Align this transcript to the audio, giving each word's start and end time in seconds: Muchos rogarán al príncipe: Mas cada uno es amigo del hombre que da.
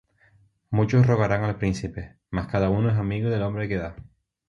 Muchos 0.71 1.05
rogarán 1.05 1.43
al 1.43 1.59
príncipe: 1.59 2.17
Mas 2.31 2.47
cada 2.47 2.71
uno 2.71 2.89
es 2.89 2.97
amigo 2.97 3.29
del 3.29 3.43
hombre 3.43 3.67
que 3.67 3.77
da. 3.77 3.95